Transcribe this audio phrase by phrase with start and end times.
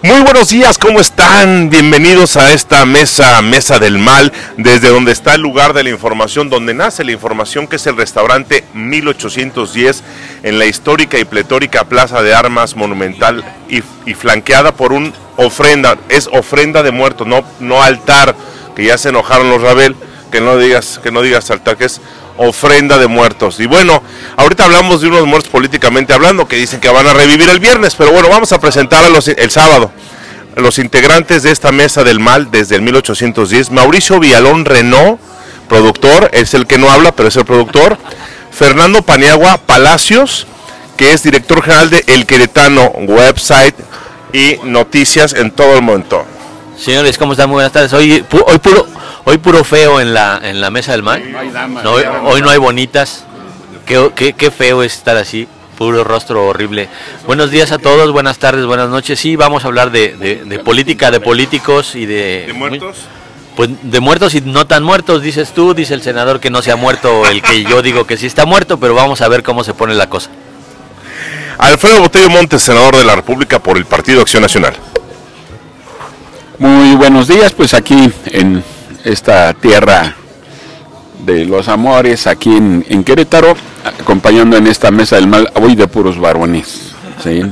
[0.00, 1.70] Muy buenos días, ¿cómo están?
[1.70, 6.48] Bienvenidos a esta mesa, Mesa del Mal, desde donde está el lugar de la información,
[6.48, 10.04] donde nace la información, que es el restaurante 1810,
[10.44, 13.82] en la histórica y pletórica Plaza de Armas Monumental y,
[14.14, 18.36] flanqueada por un ofrenda, es ofrenda de muertos, no, no altar,
[18.76, 19.96] que ya se enojaron los Rabel,
[20.30, 22.00] que no digas, que no digas altar, que es
[22.38, 23.60] ofrenda de muertos.
[23.60, 24.02] Y bueno,
[24.36, 27.94] ahorita hablamos de unos muertos políticamente hablando que dicen que van a revivir el viernes,
[27.94, 29.90] pero bueno, vamos a presentar a el sábado
[30.56, 33.70] los integrantes de esta mesa del mal desde el 1810.
[33.70, 35.20] Mauricio Villalón Renault,
[35.68, 37.96] productor, es el que no habla, pero es el productor.
[38.50, 40.46] Fernando Paniagua Palacios,
[40.96, 43.76] que es director general de El Queretano Website
[44.32, 46.24] y noticias en todo el momento.
[46.76, 47.48] Señores, ¿cómo están?
[47.48, 47.92] Muy buenas tardes.
[47.92, 48.86] Hoy, hoy puro
[49.28, 51.22] hoy puro feo en la en la mesa del mal.
[51.84, 53.24] No, hoy, hoy no hay bonitas.
[53.84, 55.46] Qué, qué, qué feo es estar así.
[55.76, 56.88] Puro rostro horrible.
[57.26, 59.20] Buenos días a todos, buenas tardes, buenas noches.
[59.20, 62.44] Sí, vamos a hablar de, de- de política, de políticos y de...
[62.48, 62.96] ¿De muertos?
[63.54, 66.72] Pues de muertos y no tan muertos, dices tú, dice el senador que no se
[66.72, 69.62] ha muerto, el que yo digo que sí está muerto, pero vamos a ver cómo
[69.62, 70.30] se pone la cosa.
[71.58, 74.74] Alfredo Botello Montes, senador de la República por el Partido Acción Nacional.
[76.58, 78.64] Muy buenos días, pues aquí en
[79.08, 80.14] esta tierra
[81.24, 85.88] de los amores, aquí en, en Querétaro, acompañando en esta mesa del mal, hoy de
[85.88, 86.92] puros varones.
[87.22, 87.42] ¿sí?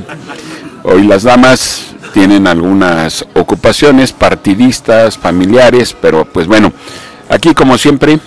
[0.83, 6.71] Hoy las damas tienen algunas ocupaciones partidistas, familiares, pero pues bueno,
[7.29, 8.19] aquí como siempre,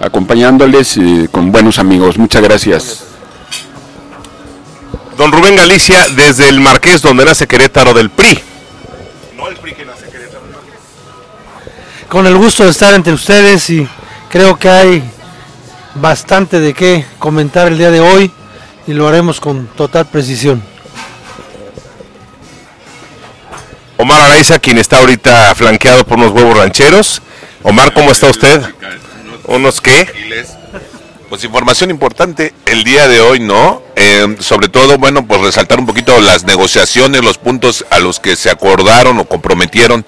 [0.00, 2.18] acompañándoles eh, con buenos amigos.
[2.18, 3.04] Muchas gracias.
[5.16, 8.51] Don Rubén Galicia, desde el Marqués, donde nace Querétaro del PRI.
[12.12, 13.88] Con el gusto de estar entre ustedes y
[14.28, 15.02] creo que hay
[15.94, 18.30] bastante de qué comentar el día de hoy
[18.86, 20.62] y lo haremos con total precisión.
[23.96, 27.22] Omar Araiza, quien está ahorita flanqueado por unos huevos rancheros.
[27.62, 28.60] Omar, ¿cómo está usted?
[29.44, 30.06] ¿Unos qué?
[31.30, 33.80] Pues información importante el día de hoy, ¿no?
[33.96, 38.36] Eh, sobre todo, bueno, pues resaltar un poquito las negociaciones, los puntos a los que
[38.36, 40.04] se acordaron o comprometieron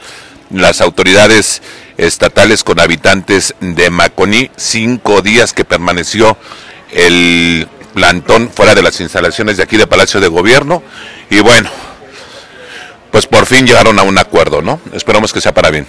[0.50, 1.62] las autoridades
[1.96, 4.50] estatales con habitantes de Maconí.
[4.56, 6.36] Cinco días que permaneció
[6.92, 10.82] el plantón fuera de las instalaciones de aquí de Palacio de Gobierno.
[11.30, 11.70] Y bueno,
[13.10, 14.80] pues por fin llegaron a un acuerdo, ¿no?
[14.92, 15.86] Esperamos que sea para bien.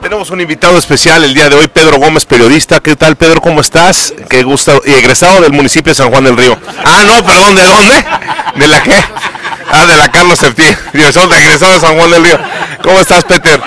[0.00, 2.80] Tenemos un invitado especial el día de hoy, Pedro Gómez, periodista.
[2.80, 3.40] ¿Qué tal, Pedro?
[3.40, 4.12] ¿Cómo estás?
[4.28, 4.82] Qué gusto.
[4.84, 6.58] Y egresado del municipio de San Juan del Río.
[6.84, 8.04] Ah, no, perdón, ¿de dónde?
[8.56, 8.92] ¿De la qué?
[9.70, 10.76] Ah, de la Carlos Septién.
[10.92, 11.28] Egresado
[11.74, 12.38] de San Juan del Río.
[12.84, 13.58] ¿Cómo estás, Peter?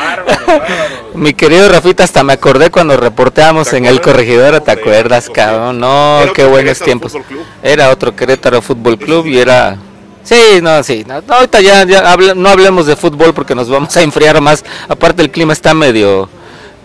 [1.15, 5.79] Mi querido Rafita, hasta me acordé cuando reporteamos en el corregidor, ¿te acuerdas, cabrón?
[5.79, 7.13] No, qué buenos tiempos.
[7.63, 9.75] Era otro Querétaro Fútbol Club y era...
[10.23, 14.03] Sí, no, sí, no, ahorita ya, ya no hablemos de fútbol porque nos vamos a
[14.03, 14.63] enfriar más.
[14.87, 16.29] Aparte el clima está medio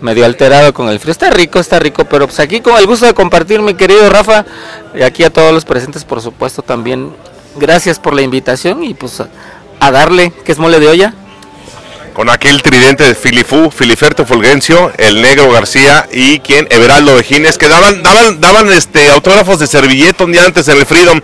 [0.00, 1.12] medio alterado con el frío.
[1.12, 4.46] Está rico, está rico, pero pues aquí con el gusto de compartir, mi querido Rafa,
[4.94, 7.12] y aquí a todos los presentes, por supuesto, también.
[7.56, 9.28] Gracias por la invitación y pues a,
[9.80, 11.14] a darle, que es mole de olla.
[12.12, 17.68] Con aquel tridente de Filifú, Filiferto Fulgencio, el Negro García y quien, Everaldo Vejines, que
[17.68, 21.20] daban, daban, daban este autógrafos de servilleta un día antes en el Freedom.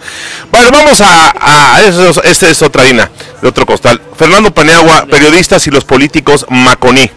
[0.50, 1.34] Bueno, vamos a,
[1.76, 3.10] a eso, es- esa es otra harina,
[3.42, 4.00] de otro costal.
[4.16, 7.10] Fernando Paneagua, periodistas y los políticos Maconí.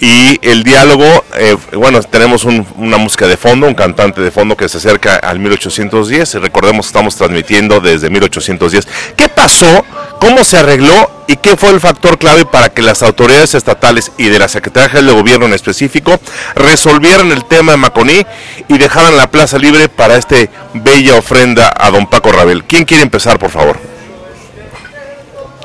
[0.00, 4.56] Y el diálogo, eh, bueno, tenemos un- una música de fondo, un cantante de fondo
[4.56, 6.34] que se acerca al 1810.
[6.34, 8.86] Y recordemos que estamos transmitiendo desde 1810.
[9.16, 9.84] ¿Qué pasó?
[10.20, 11.10] ¿Cómo se arregló?
[11.26, 14.88] ¿Y qué fue el factor clave para que las autoridades estatales y de la Secretaría
[14.88, 16.18] General de Gobierno en específico
[16.54, 18.26] resolvieran el tema de Maconí
[18.68, 22.64] y dejaran la plaza libre para este bella ofrenda a don Paco Rabel?
[22.64, 23.78] ¿Quién quiere empezar, por favor?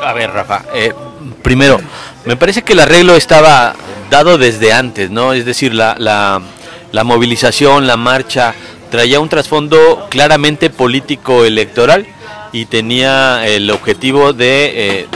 [0.02, 0.94] A ver, Rafa, eh,
[1.42, 1.80] primero,
[2.26, 3.76] me parece que el arreglo estaba
[4.10, 5.34] dado desde antes, ¿no?
[5.34, 6.42] Es decir, la, la,
[6.92, 8.54] la movilización, la marcha,
[8.90, 12.08] traía un trasfondo claramente político electoral
[12.52, 14.72] y tenía el objetivo de
[15.02, 15.08] eh,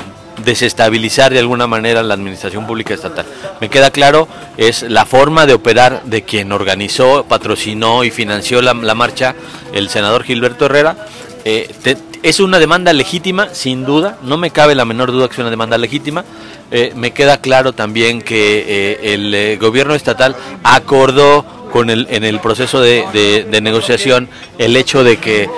[0.45, 3.25] desestabilizar de alguna manera la administración pública estatal.
[3.62, 4.27] Me queda claro,
[4.57, 9.35] es la forma de operar de quien organizó, patrocinó y financió la, la marcha,
[9.74, 10.95] el senador Gilberto Herrera.
[11.45, 11.69] Eh,
[12.24, 15.50] es una demanda legítima, sin duda, no me cabe la menor duda que es una
[15.50, 16.24] demanda legítima.
[16.71, 22.79] Eh, me queda claro también que el gobierno estatal acordó con el, en el proceso
[22.81, 25.50] de- de negociación el hecho de que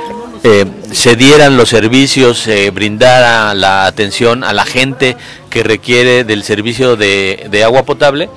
[0.47, 5.17] eh, se dieran los servicios, se brindara la atención a la gente
[5.49, 8.29] que requiere del servicio de, de agua potable,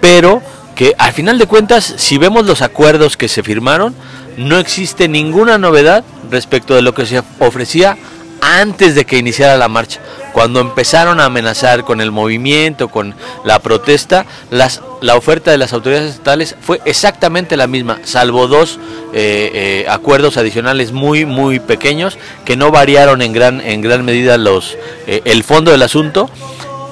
[0.00, 0.42] pero
[0.74, 3.94] que al final de cuentas, si vemos los acuerdos que se firmaron,
[4.36, 7.96] no existe ninguna novedad respecto de lo que se ofrecía
[8.40, 10.00] antes de que iniciara la marcha.
[10.32, 13.14] Cuando empezaron a amenazar con el movimiento, con
[13.44, 18.78] la protesta, la oferta de las autoridades estatales fue exactamente la misma, salvo dos
[19.12, 24.38] eh, eh, acuerdos adicionales muy, muy pequeños que no variaron en gran, en gran medida
[24.38, 24.76] los,
[25.06, 26.30] eh, el fondo del asunto,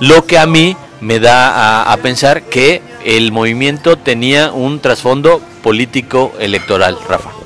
[0.00, 6.32] lo que a mí me da a pensar que el movimiento tenía un trasfondo político
[6.38, 7.39] electoral, Rafa.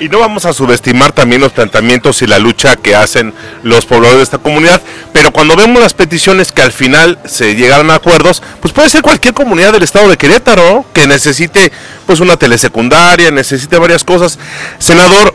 [0.00, 4.16] Y no vamos a subestimar también los planteamientos y la lucha que hacen los pobladores
[4.16, 4.80] de esta comunidad,
[5.12, 9.02] pero cuando vemos las peticiones que al final se llegaron a acuerdos, pues puede ser
[9.02, 11.70] cualquier comunidad del estado de Querétaro que necesite
[12.06, 14.38] pues una telesecundaria, necesite varias cosas.
[14.78, 15.34] Senador,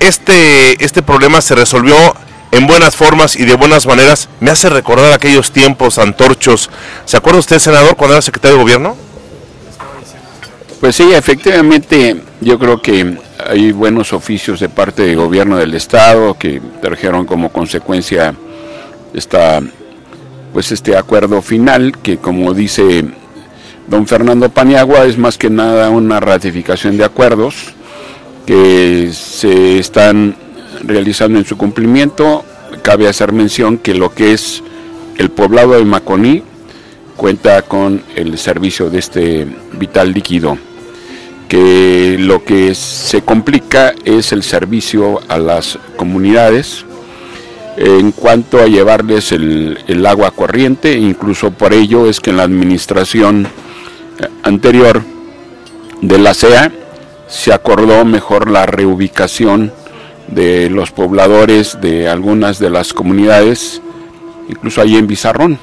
[0.00, 1.96] este, este problema se resolvió
[2.50, 4.28] en buenas formas y de buenas maneras.
[4.40, 6.68] Me hace recordar aquellos tiempos antorchos.
[7.06, 9.07] ¿Se acuerda usted, senador, cuando era secretario de gobierno?
[10.80, 16.34] Pues sí, efectivamente, yo creo que hay buenos oficios de parte del gobierno del estado
[16.38, 18.34] que trajeron como consecuencia
[19.12, 19.60] esta
[20.52, 23.04] pues este acuerdo final que como dice
[23.86, 27.74] don Fernando Paniagua es más que nada una ratificación de acuerdos
[28.46, 30.36] que se están
[30.84, 32.44] realizando en su cumplimiento.
[32.82, 34.62] Cabe hacer mención que lo que es
[35.16, 36.44] el poblado de Maconí
[37.16, 40.56] cuenta con el servicio de este vital líquido
[41.48, 46.84] que lo que se complica es el servicio a las comunidades
[47.78, 52.42] en cuanto a llevarles el, el, agua corriente, incluso por ello es que en la
[52.42, 53.46] administración
[54.42, 55.02] anterior
[56.02, 56.72] de la CEA
[57.28, 59.72] se acordó mejor la reubicación
[60.26, 63.80] de los pobladores de algunas de las comunidades,
[64.48, 65.58] incluso ahí en Bizarrón,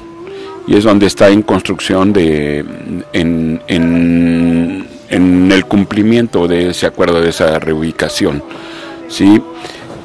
[0.66, 2.64] y es donde está en construcción de
[3.12, 8.42] en en el cumplimiento de ese acuerdo, de esa reubicación.
[9.08, 9.40] ¿sí?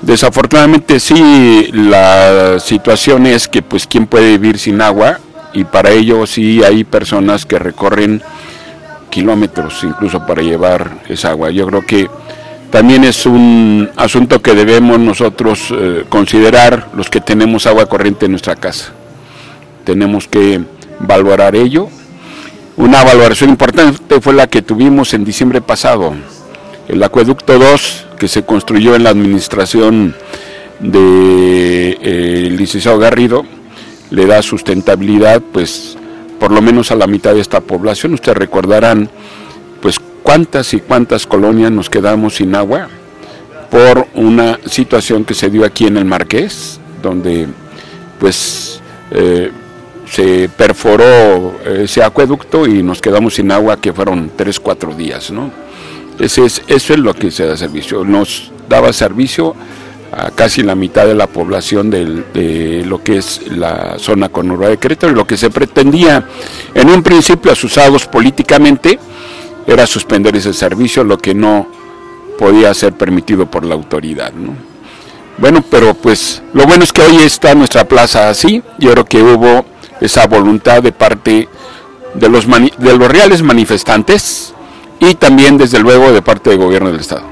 [0.01, 5.19] Desafortunadamente sí, la situación es que pues quién puede vivir sin agua
[5.53, 8.21] y para ello sí hay personas que recorren
[9.09, 11.51] kilómetros incluso para llevar esa agua.
[11.51, 12.09] Yo creo que
[12.71, 18.31] también es un asunto que debemos nosotros eh, considerar los que tenemos agua corriente en
[18.31, 18.93] nuestra casa.
[19.83, 20.61] Tenemos que
[20.99, 21.89] valorar ello
[22.77, 26.13] una valoración importante fue la que tuvimos en diciembre pasado.
[26.87, 30.15] El acueducto 2, que se construyó en la administración
[30.79, 33.45] de, eh, licenciado Garrido,
[34.09, 35.97] le da sustentabilidad, pues,
[36.39, 38.13] por lo menos a la mitad de esta población.
[38.13, 39.09] Ustedes recordarán,
[39.81, 42.87] pues, cuántas y cuántas colonias nos quedamos sin agua
[43.69, 47.47] por una situación que se dio aquí en el Marqués, donde,
[48.19, 48.81] pues,
[49.11, 49.51] eh,
[50.11, 55.49] se perforó ese acueducto y nos quedamos sin agua que fueron tres, cuatro días, ¿no?
[56.19, 58.03] Ese es, eso es lo que se da servicio.
[58.03, 59.55] Nos daba servicio
[60.11, 64.77] a casi la mitad de la población de lo que es la zona conurbada de
[64.77, 66.27] Querétaro y lo que se pretendía
[66.73, 68.99] en un principio asusados políticamente
[69.65, 71.67] era suspender ese servicio, lo que no
[72.37, 74.53] podía ser permitido por la autoridad, ¿no?
[75.37, 79.23] Bueno, pero pues lo bueno es que hoy está nuestra plaza así, yo creo que
[79.23, 79.65] hubo
[80.01, 81.47] esa voluntad de parte
[82.15, 84.53] de los, de los reales manifestantes
[84.99, 87.23] y también desde luego de parte del gobierno del Estado.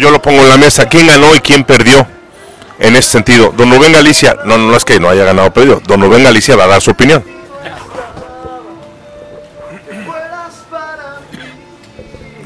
[0.00, 2.06] Yo lo pongo en la mesa, ¿quién ganó y quién perdió?
[2.78, 5.80] En ese sentido, don Rubén Galicia, no, no es que no haya ganado o perdido,
[5.86, 7.22] don Rubén Galicia va a dar su opinión.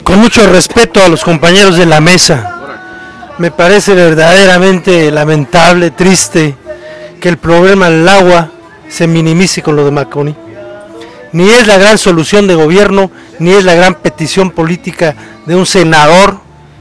[0.02, 2.56] Con mucho respeto a los compañeros de la mesa,
[3.38, 6.56] me parece verdaderamente lamentable, triste,
[7.20, 8.50] que el problema del agua
[8.88, 10.34] se minimice con lo de Maconi.
[11.32, 15.66] Ni es la gran solución de gobierno, ni es la gran petición política de un
[15.66, 16.38] senador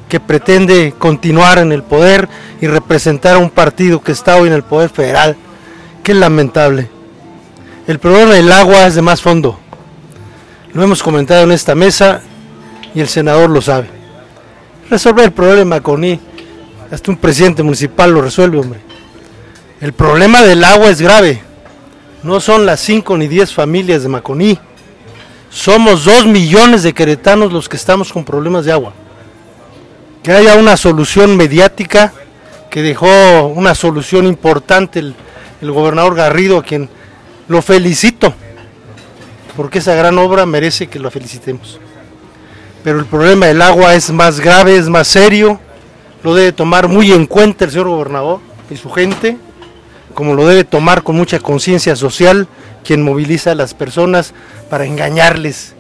[0.08, 2.30] que pretende continuar en el poder
[2.62, 5.36] y representar a un partido que está hoy en el poder federal.
[6.04, 6.90] Qué lamentable.
[7.88, 9.60] El problema del agua es de más fondo.
[10.74, 12.22] Lo hemos comentado en esta mesa
[12.94, 13.90] y el senador lo sabe.
[14.90, 16.20] Resolver el problema de Maconi,
[16.92, 18.85] hasta un presidente municipal lo resuelve, hombre.
[19.82, 21.42] El problema del agua es grave.
[22.24, 24.58] No son las 5 ni 10 familias de Maconí.
[25.50, 28.94] Somos 2 millones de queretanos los que estamos con problemas de agua.
[30.24, 32.14] Que haya una solución mediática
[32.70, 35.14] que dejó una solución importante el,
[35.62, 36.90] el gobernador Garrido, a quien
[37.50, 38.34] lo felicito,
[39.56, 41.80] porque esa gran obra merece que lo felicitemos.
[42.84, 45.60] Pero el problema del agua es más grave, es más serio,
[46.24, 48.40] lo debe tomar muy en cuenta el señor gobernador
[48.70, 49.38] y su gente
[50.16, 52.48] como lo debe tomar con mucha conciencia social
[52.84, 54.34] quien moviliza a las personas
[54.70, 55.76] para engañarles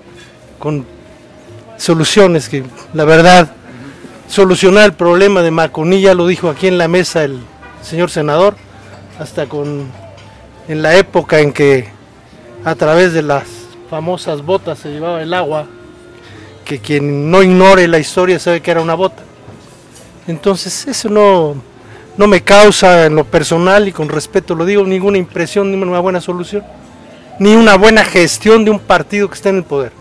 [0.60, 0.86] con
[1.78, 2.64] soluciones que
[2.94, 3.52] la verdad
[4.28, 7.40] solucionar el problema de Maconí, ya lo dijo aquí en la mesa el
[7.82, 8.56] señor senador,
[9.20, 9.88] hasta con
[10.68, 11.88] en la época en que
[12.64, 13.44] a través de las
[13.90, 15.68] famosas botas se llevaba el agua,
[16.66, 19.24] que quien no ignore la historia sabe que era una bota.
[20.28, 21.56] Entonces eso no,
[22.18, 26.00] no me causa en lo personal y con respeto lo digo ninguna impresión ni una
[26.00, 26.64] buena solución,
[27.40, 29.92] ni una buena gestión de un partido que está en el poder.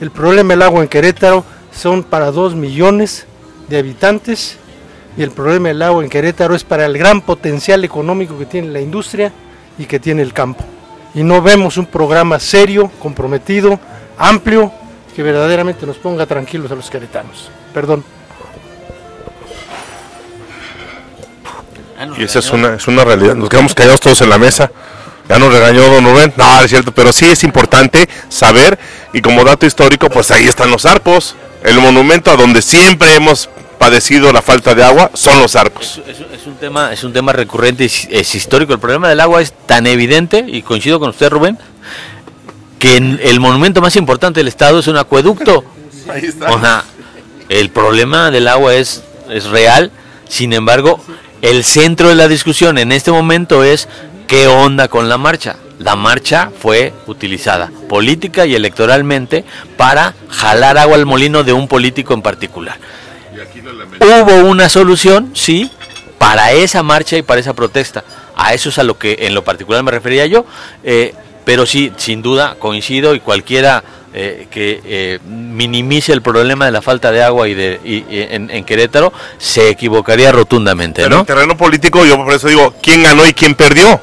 [0.00, 3.26] El problema del agua en Querétaro son para dos millones
[3.68, 4.58] de habitantes
[5.16, 8.68] y el problema del agua en Querétaro es para el gran potencial económico que tiene
[8.68, 9.32] la industria
[9.78, 10.64] y que tiene el campo.
[11.14, 13.78] Y no vemos un programa serio, comprometido,
[14.18, 14.72] amplio,
[15.14, 17.50] que verdaderamente nos ponga tranquilos a los queretanos.
[17.72, 18.02] Perdón.
[22.18, 23.34] Y esa es una, es una realidad.
[23.34, 24.70] Nos quedamos callados todos en la mesa.
[25.28, 26.32] Ya nos regañó don Rubén.
[26.36, 28.78] No, es cierto, pero sí es importante saber.
[29.12, 31.34] Y como dato histórico, pues ahí están los arcos.
[31.62, 36.00] El monumento a donde siempre hemos padecido la falta de agua son los arcos.
[36.06, 38.74] Es, es- es un tema, es un tema recurrente, es, es histórico.
[38.74, 41.58] El problema del agua es tan evidente, y coincido con usted, Rubén,
[42.78, 45.64] que en- el monumento más importante del estado es un acueducto.
[46.12, 46.50] Ahí está.
[46.52, 46.84] O sea,
[47.48, 49.90] el problema del agua es, es real,
[50.28, 51.02] sin embargo,
[51.44, 53.86] el centro de la discusión en este momento es
[54.26, 55.56] qué onda con la marcha.
[55.78, 59.44] La marcha fue utilizada política y electoralmente
[59.76, 62.78] para jalar agua al molino de un político en particular.
[64.00, 65.70] Hubo una solución, sí,
[66.16, 68.04] para esa marcha y para esa protesta.
[68.34, 70.46] A eso es a lo que en lo particular me refería yo.
[70.82, 73.82] eh, pero sí, sin duda, coincido y cualquiera
[74.16, 78.22] eh, que eh, minimice el problema de la falta de agua y de y- y
[78.30, 81.24] en, en Querétaro se equivocaría rotundamente, Pero en ¿no?
[81.24, 84.00] terreno político, yo por eso digo, ¿quién ganó y quién perdió?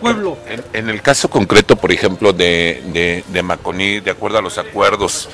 [0.00, 0.38] Pueblo.
[0.48, 4.56] En, en el caso concreto, por ejemplo, de, de, de Maconí, de acuerdo a los
[4.58, 5.28] acuerdos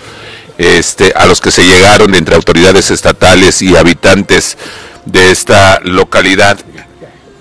[0.59, 4.57] este, a los que se llegaron entre autoridades estatales y habitantes
[5.05, 6.59] de esta localidad,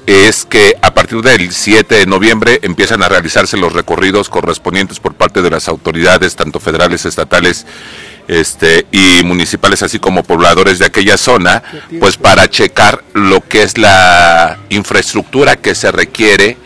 [0.10, 5.14] es que a partir del 7 de noviembre empiezan a realizarse los recorridos correspondientes por
[5.14, 7.68] parte de las autoridades, tanto federales, estatales
[8.28, 11.62] este, y municipales, así como pobladores de aquella zona,
[12.00, 16.58] pues para checar lo que es la infraestructura que se requiere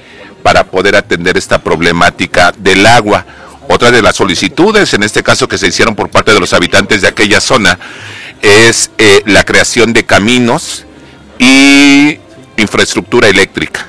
[0.41, 3.25] para poder atender esta problemática del agua.
[3.67, 7.01] Otra de las solicitudes, en este caso que se hicieron por parte de los habitantes
[7.01, 7.77] de aquella zona,
[8.41, 10.85] es eh, la creación de caminos
[11.39, 12.19] y
[12.57, 13.87] infraestructura eléctrica.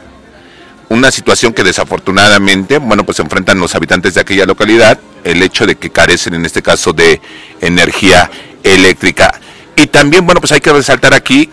[0.89, 5.77] Una situación que desafortunadamente, bueno, pues enfrentan los habitantes de aquella localidad, el hecho de
[5.77, 7.21] que carecen en este caso de
[7.61, 8.31] energía
[8.63, 9.41] eléctrica.
[9.77, 11.51] Y también, bueno, pues hay que resaltar aquí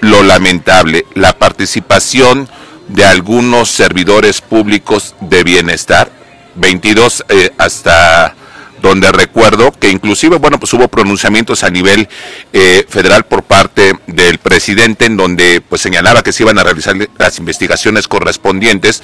[0.00, 2.48] lo lamentable, la participación
[2.88, 6.10] de algunos servidores públicos de bienestar,
[6.56, 8.34] 22 eh, hasta
[8.82, 12.08] donde recuerdo que inclusive, bueno, pues hubo pronunciamientos a nivel
[12.52, 16.96] eh, federal por parte del presidente en donde pues señalaba que se iban a realizar
[17.18, 19.02] las investigaciones correspondientes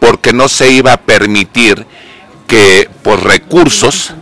[0.00, 1.86] porque no se iba a permitir
[2.46, 4.12] que por recursos,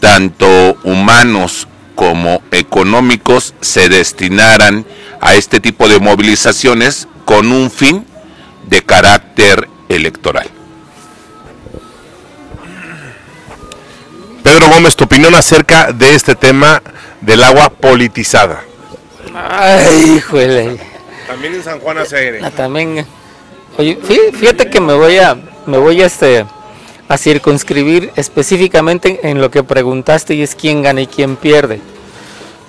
[0.00, 4.84] tanto humanos como económicos, se destinaran
[5.20, 8.04] a este tipo de movilizaciones con un fin
[8.68, 10.55] de carácter electoral.
[14.46, 16.80] Pedro Gómez, tu opinión acerca de este tema
[17.20, 18.62] del agua politizada.
[19.34, 20.78] Ay, híjole.
[21.26, 22.40] También en San Juan hace aire.
[22.44, 23.04] Ah, también.
[23.76, 25.36] Oye, fí- fíjate que me voy a,
[25.66, 26.46] me voy a este,
[27.08, 31.80] a circunscribir específicamente en lo que preguntaste y es quién gana y quién pierde.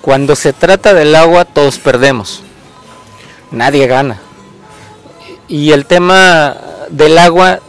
[0.00, 2.42] Cuando se trata del agua, todos perdemos.
[3.52, 4.20] Nadie gana.
[5.46, 6.56] Y el tema
[6.90, 7.60] del agua,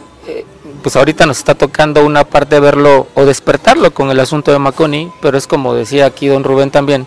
[0.80, 4.58] pues ahorita nos está tocando una parte de verlo o despertarlo con el asunto de
[4.58, 7.06] Maconi, pero es como decía aquí don Rubén también,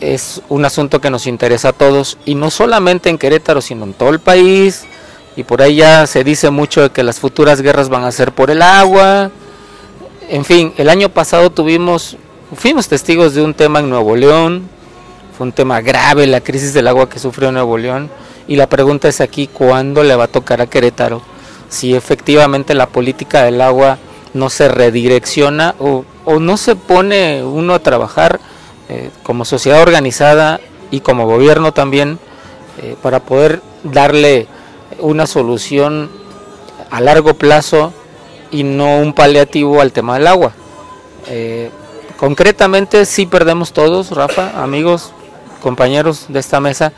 [0.00, 3.94] es un asunto que nos interesa a todos y no solamente en Querétaro, sino en
[3.94, 4.84] todo el país.
[5.36, 8.32] Y por ahí ya se dice mucho de que las futuras guerras van a ser
[8.32, 9.30] por el agua.
[10.28, 12.16] En fin, el año pasado tuvimos,
[12.54, 14.68] fuimos testigos de un tema en Nuevo León.
[15.36, 18.10] Fue un tema grave la crisis del agua que sufrió Nuevo León.
[18.46, 21.22] Y la pregunta es aquí, ¿cuándo le va a tocar a Querétaro?
[21.68, 23.98] Si efectivamente la política del agua
[24.32, 26.04] no se redirecciona o,
[26.40, 28.40] no se pone uno a trabajar
[28.88, 32.18] eh, como sociedad organizada y como gobierno también
[32.82, 34.46] eh, para poder darle
[34.98, 36.10] una solución
[36.90, 37.92] a largo plazo
[38.50, 40.52] y no un paliativo al tema del agua.
[41.26, 41.70] Eh,
[42.16, 45.12] concretamente sí perdemos todos, Rafa, amigos,
[45.60, 46.92] compañeros de esta mesa,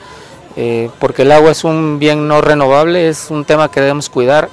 [0.56, 4.48] eh, porque el agua es un bien no renovable, es un tema que debemos cuidar,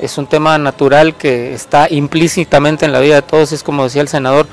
[0.00, 4.02] es un tema natural que está implícitamente en la vida de todos, es como decía
[4.02, 4.46] el senador,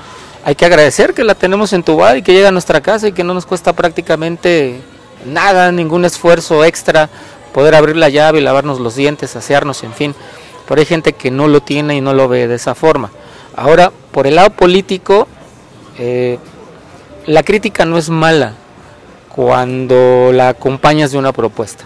[0.44, 3.24] hay que agradecer que la tenemos entubada y que llega a nuestra casa y que
[3.24, 4.80] no nos cuesta prácticamente
[5.24, 7.08] nada, ningún esfuerzo extra
[7.54, 10.14] poder abrir la llave y lavarnos los dientes, asearnos, en fin.
[10.68, 13.10] Pero hay gente que no lo tiene y no lo ve de esa forma.
[13.56, 15.28] Ahora, por el lado político,
[15.98, 16.38] eh,
[17.26, 18.54] la crítica no es mala
[19.34, 21.84] cuando la acompañas de una propuesta.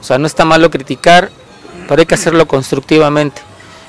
[0.00, 1.30] O sea, no está malo criticar,
[1.88, 3.42] pero hay que hacerlo constructivamente.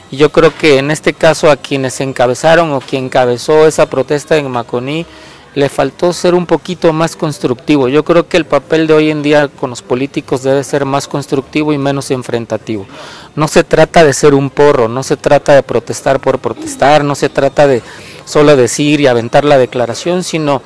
[0.10, 4.38] Y yo creo que en este caso a quienes encabezaron o quien encabezó esa protesta
[4.38, 5.06] en Maconí,
[5.54, 7.88] le faltó ser un poquito más constructivo.
[7.88, 11.08] Yo creo que el papel de hoy en día con los políticos debe ser más
[11.08, 12.88] constructivo y menos enfrentativo.
[13.36, 17.14] No se trata de ser un porro, no se trata de protestar por protestar, no
[17.14, 17.84] se trata de
[18.26, 20.64] solo decir y aventar la declaración, sino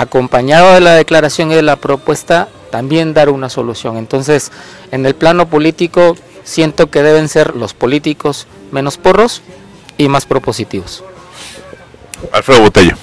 [0.00, 3.96] acompañado de la declaración y de la propuesta, también dar una solución.
[3.96, 4.52] Entonces,
[4.92, 9.42] en el plano político, siento que deben ser los políticos menos porros
[9.96, 11.02] y más propositivos.
[12.32, 12.96] Alfredo Botello.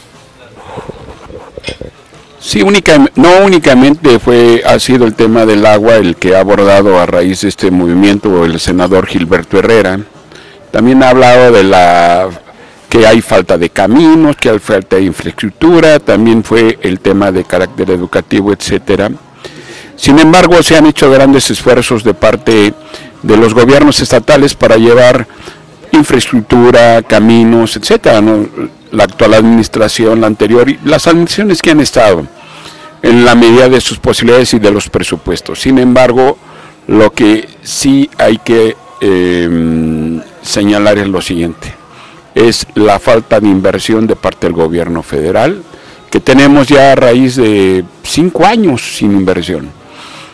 [2.40, 7.00] Sí, única, no únicamente fue ha sido el tema del agua el que ha abordado
[7.00, 10.00] a raíz de este movimiento el senador Gilberto Herrera.
[10.72, 12.30] También ha hablado de la
[12.90, 17.44] que hay falta de caminos, que hay falta de infraestructura, también fue el tema de
[17.44, 19.12] carácter educativo, etcétera.
[19.96, 22.74] Sin embargo, se han hecho grandes esfuerzos de parte
[23.22, 25.28] de los gobiernos estatales para llevar
[25.92, 28.22] infraestructura, caminos, etcétera,
[28.92, 32.28] la actual administración, la anterior y las administraciones que han estado
[33.02, 35.62] en la medida de sus posibilidades y de los presupuestos.
[35.62, 36.38] Sin embargo,
[36.88, 41.74] lo que sí hay que em, señalar es lo siguiente,
[42.36, 45.64] es la falta de inversión de parte del gobierno federal,
[46.12, 49.70] que tenemos ya a raíz de cinco años sin inversión.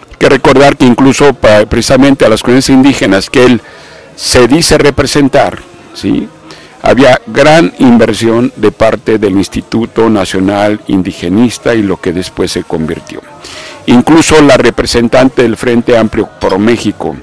[0.10, 3.62] Hay que recordar que incluso precisamente a las comunidades indígenas que él
[4.16, 5.60] se dice representar,
[5.94, 6.28] ¿sí?
[6.82, 13.22] había gran inversión de parte del Instituto Nacional Indigenista y lo que después se convirtió.
[13.86, 17.16] Incluso la representante del Frente Amplio por México,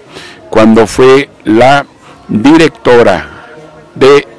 [0.50, 1.86] cuando fue la
[2.28, 3.46] directora
[3.94, 4.37] de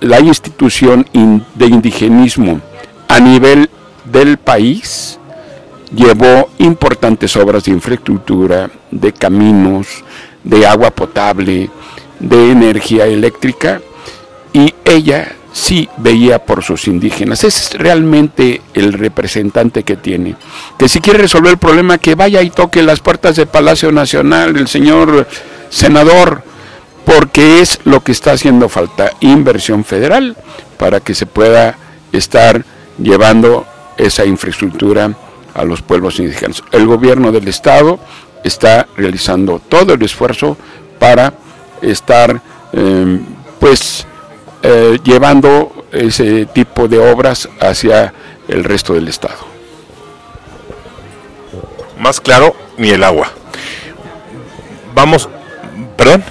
[0.00, 2.60] la institución de indigenismo
[3.08, 3.68] a nivel
[4.04, 5.18] del país,
[5.94, 10.04] llevó importantes obras de infraestructura, de caminos,
[10.44, 11.70] de agua potable,
[12.20, 13.80] de energía eléctrica,
[14.52, 17.42] y ella sí veía por sus indígenas.
[17.44, 20.36] es realmente el representante que tiene.
[20.78, 24.56] Que si quiere resolver el problema, que vaya y toque las puertas del Palacio Nacional,
[24.56, 25.26] el señor
[25.70, 26.42] senador,
[27.08, 30.36] porque es lo que está haciendo falta, inversión federal,
[30.76, 31.78] para que se pueda
[32.12, 32.66] estar
[32.98, 33.66] llevando
[33.96, 35.14] esa infraestructura
[35.54, 36.62] a los pueblos indígenas.
[36.70, 37.98] El gobierno del Estado
[38.44, 40.58] está realizando todo el esfuerzo
[40.98, 41.32] para
[41.80, 42.42] estar,
[42.74, 43.20] eh,
[43.58, 44.06] pues,
[44.62, 48.12] eh, llevando ese tipo de obras hacia
[48.48, 49.48] el resto del Estado.
[51.98, 53.32] Más claro, ni el agua.
[54.94, 55.26] Vamos,
[55.96, 56.22] perdón.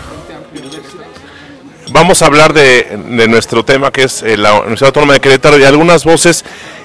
[1.90, 2.98] Vamos a hablar de,
[3.28, 6.44] nuestro tema que es eh, la Universidad Autónoma de Querétaro y algunas voces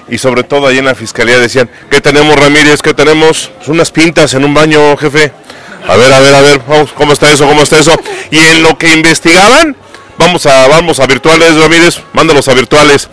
[0.09, 4.33] y sobre todo ahí en la fiscalía decían que tenemos Ramírez, que tenemos unas pintas
[4.33, 5.31] en un baño, jefe.
[5.87, 7.45] A ver, a ver, a ver, vamos, ¿cómo está eso?
[7.45, 7.93] ¿Cómo está eso?
[8.31, 9.75] Y en lo que investigaban,
[10.17, 13.09] Vamos a, vamos a virtuales, Ramírez, mándalos a virtuales.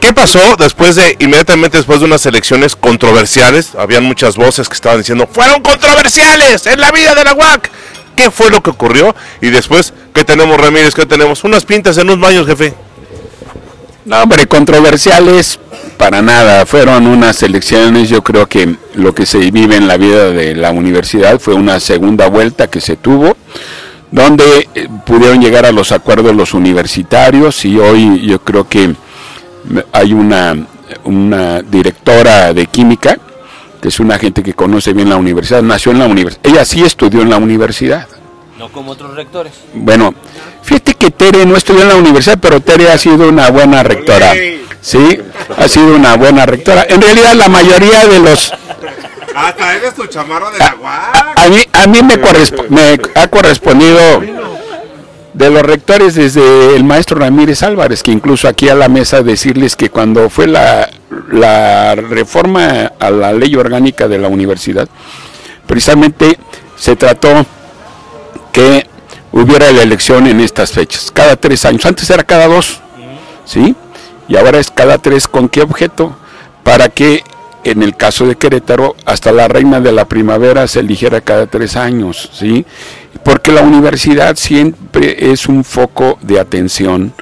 [0.00, 3.74] ¿Qué pasó después de, inmediatamente después de unas elecciones controversiales?
[3.76, 7.70] Habían muchas voces que estaban diciendo, fueron controversiales en la vida de la UAC.
[8.16, 9.14] ¿Qué fue lo que ocurrió?
[9.40, 10.94] Y después, ¿qué tenemos, Ramírez?
[10.94, 11.44] ¿Qué tenemos?
[11.44, 12.74] Unas pintas en unos baños, jefe.
[14.04, 15.58] No, hombre, controversiales
[15.98, 16.64] para nada.
[16.64, 20.70] Fueron unas elecciones, yo creo que lo que se vive en la vida de la
[20.70, 23.36] universidad fue una segunda vuelta que se tuvo
[24.10, 28.94] donde eh, pudieron llegar a los acuerdos los universitarios y hoy yo creo que
[29.92, 30.56] hay una,
[31.04, 33.18] una directora de química,
[33.80, 36.82] que es una gente que conoce bien la universidad, nació en la universidad, ella sí
[36.82, 38.06] estudió en la universidad.
[38.58, 39.52] No como otros rectores.
[39.74, 40.14] Bueno,
[40.62, 44.32] fíjate que Tere no estudió en la universidad, pero Tere ha sido una buena rectora.
[44.80, 45.18] Sí,
[45.56, 46.86] ha sido una buena rectora.
[46.88, 48.52] En realidad la mayoría de los
[49.34, 50.76] hasta eres tu chamarra de la
[51.36, 52.16] A, mí, a mí me,
[52.70, 54.22] me ha correspondido
[55.36, 59.76] de los rectores desde el maestro Ramírez Álvarez, que incluso aquí a la mesa decirles
[59.76, 60.88] que cuando fue la,
[61.30, 64.88] la reforma a la ley orgánica de la universidad,
[65.66, 66.38] precisamente
[66.76, 67.44] se trató
[68.50, 68.86] que
[69.30, 71.84] hubiera la elección en estas fechas, cada tres años.
[71.84, 72.80] Antes era cada dos,
[73.44, 73.76] ¿sí?
[74.28, 75.28] Y ahora es cada tres.
[75.28, 76.16] ¿Con qué objeto?
[76.64, 77.22] Para que
[77.64, 81.76] en el caso de Querétaro, hasta la reina de la primavera se eligiera cada tres
[81.76, 82.64] años, ¿sí?
[83.24, 87.12] Porque la universidad siempre es un foco de atención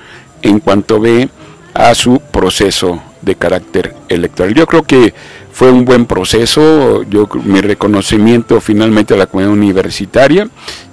[0.42, 1.28] en cuanto ve
[1.72, 4.54] a su proceso de carácter electoral.
[4.54, 5.14] Yo creo que
[5.52, 10.48] fue un buen proceso, yo mi reconocimiento finalmente a la comunidad universitaria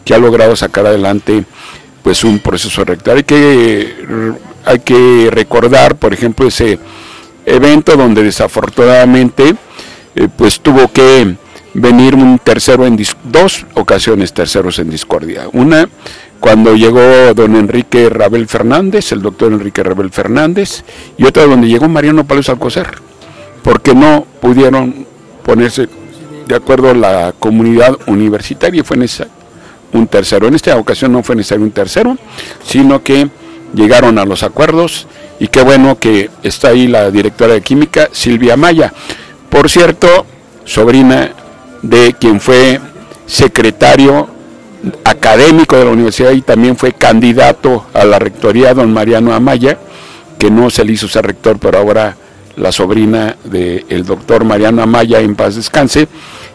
[0.05, 1.43] que ha logrado sacar adelante
[2.03, 3.17] pues un proceso electoral.
[3.17, 3.95] Hay que,
[4.65, 6.79] hay que recordar, por ejemplo, ese
[7.45, 9.55] evento donde desafortunadamente
[10.15, 11.35] eh, pues tuvo que
[11.73, 15.47] venir un tercero en dos ocasiones terceros en discordia.
[15.53, 15.87] Una
[16.39, 20.83] cuando llegó don Enrique Rabel Fernández, el doctor Enrique Rabel Fernández,
[21.17, 22.87] y otra donde llegó Mariano Palos Alcocer,
[23.63, 25.05] porque no pudieron
[25.43, 25.87] ponerse
[26.47, 29.31] de acuerdo la comunidad universitaria fue necesario
[29.93, 30.47] un tercero.
[30.47, 32.17] En esta ocasión no fue necesario un tercero,
[32.65, 33.29] sino que
[33.73, 35.07] llegaron a los acuerdos
[35.39, 38.93] y qué bueno que está ahí la directora de química, Silvia Maya.
[39.49, 40.25] Por cierto,
[40.65, 41.31] sobrina
[41.81, 42.79] de quien fue
[43.25, 44.27] secretario
[45.03, 49.77] académico de la universidad y también fue candidato a la rectoría, don Mariano Amaya,
[50.37, 52.15] que no se le hizo ser rector, pero ahora
[52.55, 56.07] la sobrina del doctor Mariano Amaya, en paz descanse,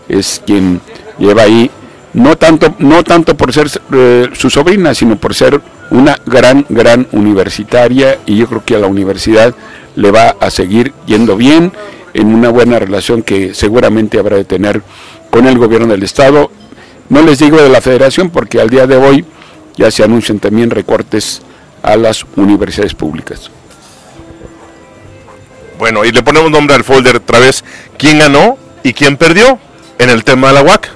[0.09, 0.81] es quien
[1.19, 1.71] lleva ahí,
[2.13, 5.61] no tanto, no tanto por ser eh, su sobrina, sino por ser
[5.91, 9.55] una gran, gran universitaria y yo creo que a la universidad
[9.95, 11.73] le va a seguir yendo bien
[12.15, 14.83] en una buena relación que seguramente habrá de tener
[15.37, 16.51] con el gobierno del Estado.
[17.11, 19.23] No les digo de la federación porque al día de hoy
[19.77, 21.43] ya se anuncian también recortes
[21.83, 23.51] a las universidades públicas.
[25.79, 27.65] Bueno, y le ponemos nombre al folder otra vez.
[27.99, 29.59] ¿Quién ganó y quién perdió
[29.99, 30.91] en el tema de la UAC?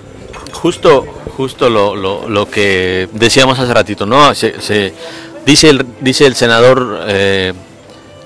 [0.53, 1.05] Justo,
[1.37, 4.35] justo lo, lo, que decíamos hace ratito, ¿no?
[4.35, 4.95] Se,
[5.45, 7.53] dice, el, dice el senador eh,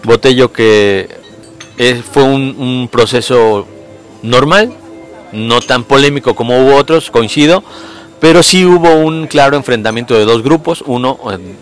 [0.05, 1.09] Botello que
[2.13, 3.67] fue un, un proceso
[4.23, 4.73] normal,
[5.35, 7.63] no tan polémico como hubo otros, coincido,
[8.21, 11.19] pero sí hubo un claro enfrentamiento de dos grupos, uno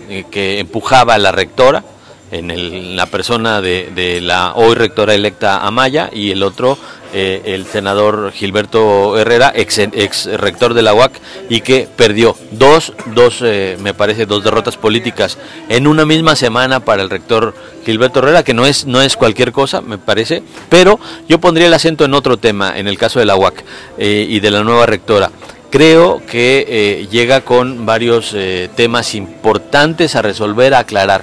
[0.09, 1.83] eh, que empujaba a la rectora,
[2.31, 6.79] en, la persona de, la hoy rectora electa Amaya y el otro
[7.13, 11.13] eh, el senador Gilberto Herrera, ex, rector de la UAC,
[11.49, 16.81] y que perdió dos, dos eh, me parece, dos derrotas políticas en una misma semana
[16.81, 20.99] para el rector Gilberto Herrera, que no es, no es cualquier cosa, me parece, pero
[21.29, 23.65] yo pondría el acento en otro tema, en el caso de la UAC
[23.99, 25.31] eh, y de la nueva rectora
[25.71, 28.37] creo que llega con varios
[28.77, 31.23] temas importantes a resolver, a aclarar.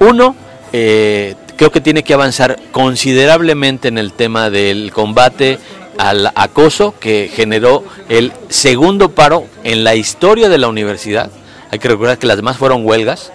[0.00, 0.36] Uno,
[0.72, 5.58] eh, creo que tiene que avanzar considerablemente en el tema del combate
[5.98, 11.30] al acoso que generó el segundo paro en la historia de la universidad.
[11.70, 13.32] Hay que recordar que las demás fueron huelgas.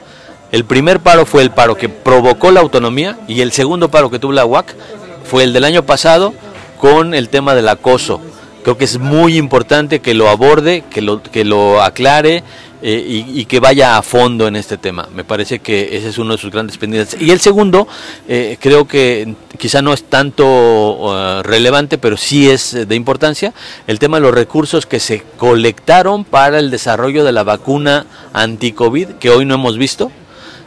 [0.51, 4.19] El primer paro fue el paro que provocó la autonomía y el segundo paro que
[4.19, 4.75] tuvo la UAC
[5.23, 6.33] fue el del año pasado
[6.77, 8.21] con el tema del acoso.
[8.63, 12.43] Creo que es muy importante que lo aborde, que lo, que lo aclare
[12.83, 15.07] eh, y, que vaya a fondo en este tema.
[15.13, 17.19] Me parece que ese es uno de sus grandes pendientes.
[17.21, 17.87] Y el segundo,
[18.27, 23.53] eh, creo que quizá no es tanto uh, relevante, pero sí es de importancia,
[23.85, 29.09] el tema de los recursos que se colectaron para el desarrollo de la vacuna anti-COVID,
[29.19, 30.11] que hoy no hemos visto,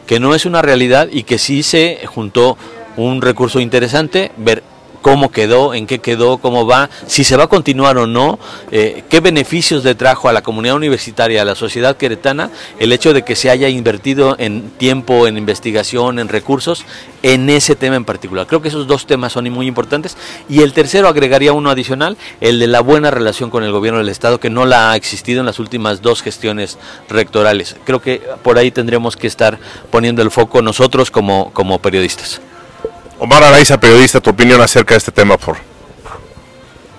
[0.07, 2.57] que no es una realidad y que sí se juntó
[2.95, 4.63] un recurso interesante, ver
[5.05, 8.39] cómo quedó, en qué quedó, cómo va, si se va a continuar o no,
[8.71, 13.13] eh, qué beneficios le trajo a la comunidad universitaria, a la sociedad queretana, el hecho
[13.13, 16.85] de que se haya invertido en tiempo, en investigación, en recursos,
[17.21, 18.47] en ese tema en particular.
[18.47, 20.17] Creo que esos dos temas son muy importantes.
[20.49, 24.09] Y el tercero agregaría uno adicional, el de la buena relación con el gobierno del
[24.09, 27.75] Estado, que no la ha existido en las últimas dos gestiones rectorales.
[27.85, 29.59] Creo que por ahí tendremos que estar
[29.91, 32.41] poniendo el foco nosotros como, como periodistas.
[33.17, 35.57] Omar Araiza, periodista, tu opinión acerca de este tema, por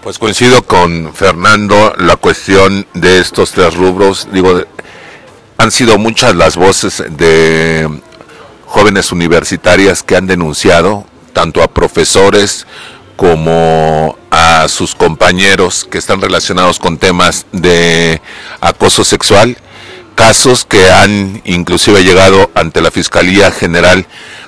[0.03, 4.63] Pues coincido con Fernando, la cuestión de estos tres rubros, digo,
[5.59, 8.01] han sido muchas las voces de
[8.65, 12.67] jóvenes universitarias que han denunciado, tanto a profesores
[13.17, 18.23] como a sus compañeros que están relacionados con temas de
[18.63, 19.59] acoso sexual,
[20.15, 24.07] casos que han inclusive llegado ante la Fiscalía General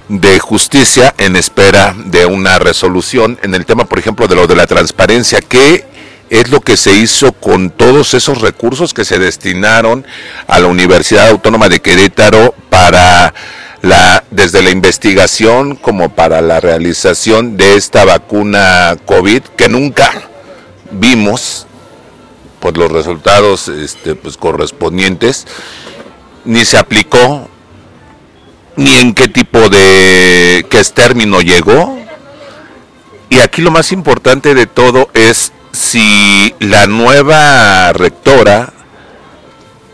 [0.08, 4.56] de justicia en espera de una resolución en el tema, por ejemplo, de lo de
[4.56, 5.40] la transparencia.
[5.40, 5.84] ¿Qué
[6.30, 10.06] es lo que se hizo con todos esos recursos que se destinaron
[10.46, 13.34] a la Universidad Autónoma de Querétaro para
[13.80, 20.10] la desde la investigación como para la realización de esta vacuna COVID que nunca
[20.90, 21.66] vimos
[22.60, 25.46] por los resultados este, pues, correspondientes
[26.44, 27.48] ni se aplicó
[28.78, 31.98] ni en qué tipo de qué término llegó.
[33.28, 38.72] Y aquí lo más importante de todo es si la nueva rectora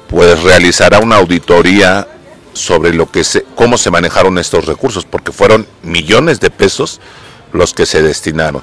[0.06, 2.06] pues realizará una auditoría
[2.52, 7.00] sobre lo que se, cómo se manejaron estos recursos, porque fueron millones de pesos
[7.52, 8.62] los que se destinaron.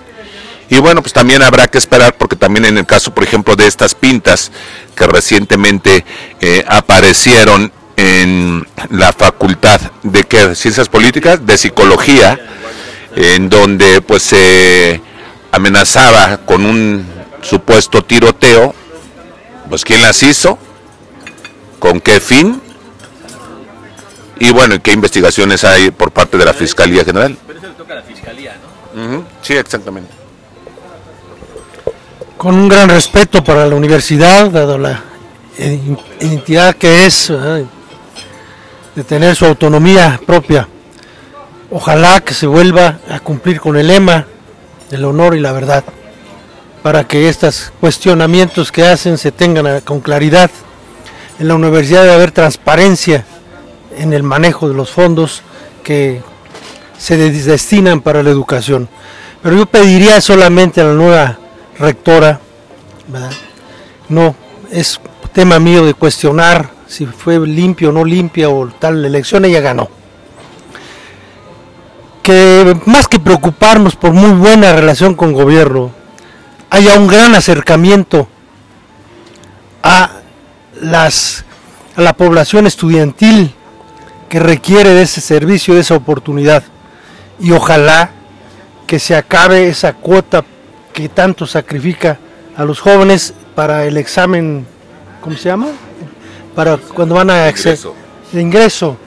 [0.70, 3.66] Y bueno, pues también habrá que esperar, porque también en el caso, por ejemplo, de
[3.66, 4.52] estas pintas
[4.96, 6.06] que recientemente
[6.40, 10.56] eh, aparecieron en la facultad de ¿qué?
[10.56, 12.40] ciencias políticas, de psicología,
[13.16, 15.02] en donde pues se
[15.52, 17.06] amenazaba con un
[17.42, 18.74] supuesto tiroteo,
[19.70, 20.58] pues quién las hizo,
[21.80, 22.62] con qué fin,
[24.40, 27.38] y bueno, qué investigaciones hay por parte de la Fiscalía General.
[27.46, 28.56] Pero eso le toca a la fiscalía,
[28.96, 29.24] ¿no?
[29.42, 30.12] Sí, exactamente.
[32.38, 35.04] con un gran respeto para la universidad, dado la
[35.60, 35.80] eh,
[36.20, 37.62] entidad que es, ¿verdad?
[38.96, 40.68] De tener su autonomía propia.
[41.70, 44.26] Ojalá que se vuelva a cumplir con el lema
[44.90, 45.84] del honor y la verdad,
[46.84, 50.52] para que estos cuestionamientos que hacen se tengan con claridad.
[51.40, 53.26] En la universidad debe haber transparencia
[53.98, 55.42] en el manejo de los fondos
[55.84, 56.22] que
[56.98, 58.90] se des- destinan para la educación.
[59.42, 61.38] Pero yo pediría solamente a la nueva
[61.80, 62.40] rectora,
[64.10, 64.36] no
[64.72, 65.00] es
[65.34, 69.88] tema mío de cuestionar si fue limpio o no limpia o tal elección, ella ganó.
[72.22, 75.92] Que más que preocuparnos por muy buena relación con gobierno,
[76.70, 78.28] haya un gran acercamiento
[79.82, 80.12] a
[80.82, 81.46] las
[81.96, 83.54] a la población estudiantil
[84.30, 86.64] que requiere de ese servicio, de esa oportunidad.
[87.40, 88.12] Y ojalá
[88.86, 90.44] que se acabe esa cuota
[90.94, 92.20] que tanto sacrifica
[92.58, 94.66] a los jóvenes para el examen,
[95.22, 95.68] ¿cómo se llama?
[96.56, 97.80] Para cuando van a acceder.
[98.32, 98.98] De ingreso.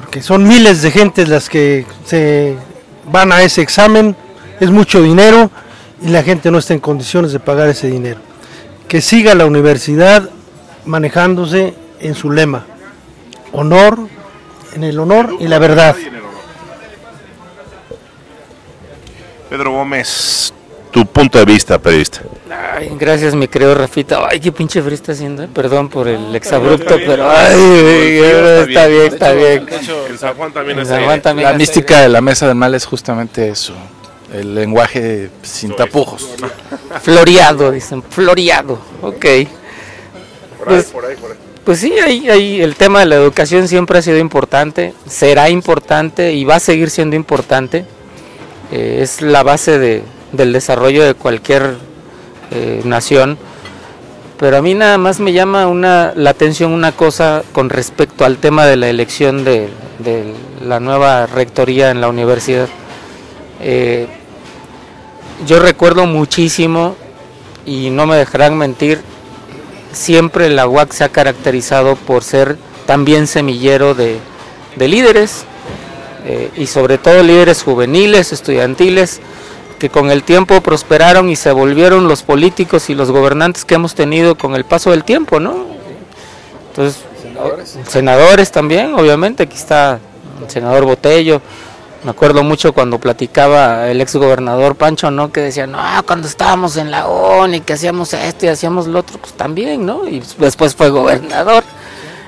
[0.00, 2.56] Porque son miles de gentes las que se
[3.10, 4.16] van a ese examen,
[4.60, 5.50] es mucho dinero
[6.00, 8.20] y la gente no está en condiciones de pagar ese dinero.
[8.88, 10.28] Que siga la universidad
[10.84, 12.66] manejándose en su lema,
[13.52, 14.08] honor,
[14.74, 15.96] en el honor y la verdad.
[19.48, 20.52] Pedro Gómez,
[20.92, 22.20] tu punto de vista, periodista.
[22.74, 24.28] Ay, gracias, mi querido Rafita.
[24.30, 25.48] Ay, qué pinche frío está haciendo, eh.
[25.52, 28.20] Perdón por el exabrupto, pero ay,
[28.68, 29.66] está bien, está bien.
[30.10, 32.74] En San Juan también En San Juan también La mística de la mesa del mal
[32.74, 33.72] es justamente eso,
[34.32, 36.28] el lenguaje sin tapujos.
[37.02, 38.78] Floreado, dicen, floreado.
[39.00, 39.26] Ok.
[40.64, 40.92] Pues,
[41.64, 46.32] pues sí, ahí, ahí el tema de la educación siempre ha sido importante, será importante
[46.32, 47.84] y va a seguir siendo importante.
[48.70, 51.76] Eh, es la base de- del desarrollo de cualquier
[52.50, 53.38] eh, nación.
[54.38, 55.66] Pero a mí nada más me llama
[56.16, 59.68] la atención una cosa con respecto al tema de la elección de,
[60.66, 62.68] la nueva rectoría en la universidad.
[63.60, 64.08] Eh,
[65.46, 66.96] yo recuerdo muchísimo,
[67.64, 69.00] y no me dejarán mentir,
[69.92, 74.18] siempre la UAC se ha caracterizado por ser también semillero de,
[74.74, 75.44] de líderes,
[76.24, 79.20] eh, y sobre todo líderes juveniles, estudiantiles,
[79.82, 83.96] que con el tiempo prosperaron y se volvieron los políticos y los gobernantes que hemos
[83.96, 85.56] tenido con el paso del tiempo, ¿no?
[86.68, 87.02] Entonces,
[87.88, 89.98] senadores también, obviamente, aquí está
[90.40, 91.42] el senador Botello,
[92.04, 95.32] me acuerdo mucho cuando platicaba el ex gobernador Pancho, ¿no?
[95.32, 99.00] Que decía, no, cuando estábamos en la ONU y que hacíamos esto y hacíamos lo
[99.00, 100.06] otro, pues también, ¿no?
[100.06, 101.64] Y después fue gobernador.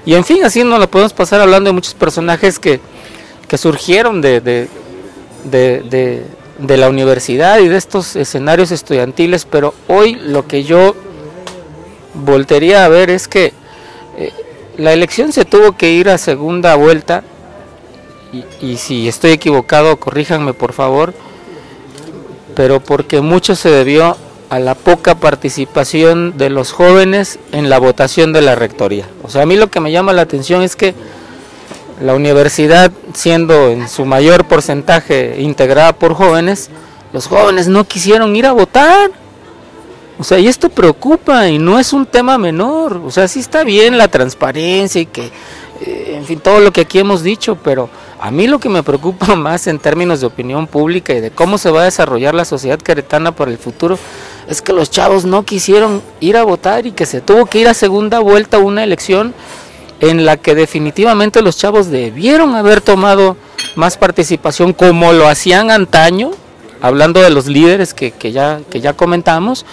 [0.04, 2.80] Y en fin, así nos lo podemos pasar hablando de muchos personajes que,
[3.46, 4.68] que surgieron de, de,
[5.44, 10.94] de, de- de la universidad y de estos escenarios estudiantiles, pero hoy lo que yo
[12.14, 13.52] voltería a ver es que
[14.16, 14.32] eh,
[14.76, 17.24] la elección se tuvo que ir a segunda vuelta
[18.32, 21.14] y, y si estoy equivocado, corríjanme por favor,
[22.54, 24.16] pero porque mucho se debió
[24.50, 29.06] a la poca participación de los jóvenes en la votación de la rectoría.
[29.22, 30.94] O sea, a mí lo que me llama la atención es que
[32.00, 36.70] la universidad, siendo en su mayor porcentaje integrada por jóvenes,
[37.12, 39.10] los jóvenes no quisieron ir a votar.
[40.18, 43.02] O sea, y esto preocupa y no es un tema menor.
[43.04, 45.30] O sea, sí está bien la transparencia y que,
[45.80, 47.88] eh, en fin, todo lo que aquí hemos dicho, pero
[48.20, 51.58] a mí lo que me preocupa más en términos de opinión pública y de cómo
[51.58, 53.98] se va a desarrollar la sociedad queretana para el futuro
[54.48, 57.68] es que los chavos no quisieron ir a votar y que se tuvo que ir
[57.68, 59.34] a segunda vuelta una elección
[60.00, 63.36] en la que definitivamente los chavos debieron haber tomado
[63.76, 66.30] más participación como lo hacían antaño,
[66.80, 69.64] hablando de los líderes que, ya, que ya comentamos,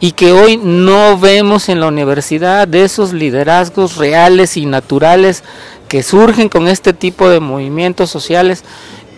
[0.00, 5.44] y que hoy no vemos en la universidad de esos liderazgos reales y naturales
[5.88, 8.64] que surgen con este tipo de movimientos sociales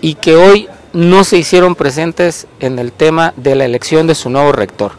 [0.01, 4.31] y que hoy no se hicieron presentes en el tema de la elección de su
[4.31, 4.93] nuevo rector.